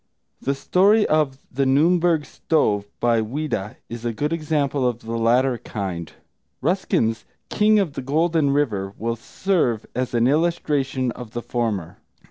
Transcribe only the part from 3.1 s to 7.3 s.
Ouida, is a good example of the latter kind; Ruskin's